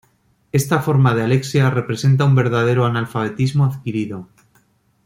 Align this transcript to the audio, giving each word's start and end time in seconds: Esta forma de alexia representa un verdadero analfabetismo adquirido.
Esta 0.51 0.79
forma 0.81 1.13
de 1.13 1.21
alexia 1.21 1.69
representa 1.69 2.25
un 2.25 2.33
verdadero 2.33 2.85
analfabetismo 2.87 3.65
adquirido. 3.65 4.29